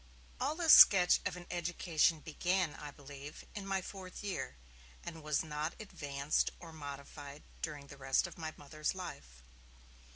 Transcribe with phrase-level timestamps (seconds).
[0.39, 4.55] All this sketch of an education began, I believe, in my fourth year,
[5.03, 9.43] and was not advanced or modified during the rest of my Mother's life.